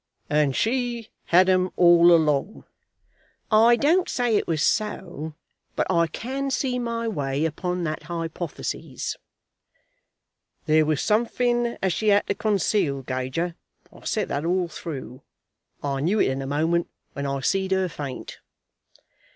"And 0.31 0.55
she 0.55 1.11
had 1.25 1.47
'em 1.47 1.69
all 1.75 2.11
along?" 2.11 2.63
"I 3.51 3.75
don't 3.75 4.09
say 4.09 4.35
it 4.35 4.47
was 4.47 4.63
so, 4.65 5.35
but 5.75 5.85
I 5.91 6.07
can 6.07 6.49
see 6.49 6.79
my 6.79 7.07
way 7.07 7.45
upon 7.45 7.83
that 7.83 8.01
hypothesis." 8.01 9.15
"There 10.65 10.87
was 10.87 11.03
something 11.03 11.77
as 11.83 11.93
she 11.93 12.07
had 12.07 12.25
to 12.25 12.33
conceal, 12.33 13.03
Gager. 13.03 13.53
I've 13.93 14.07
said 14.09 14.27
that 14.29 14.43
all 14.43 14.67
through. 14.67 15.21
I 15.83 15.99
knew 15.99 16.19
it 16.19 16.31
in 16.31 16.41
a 16.41 16.47
moment 16.47 16.87
when 17.13 17.27
I 17.27 17.41
see'd 17.41 17.69
her 17.69 17.87
faint." 17.87 18.39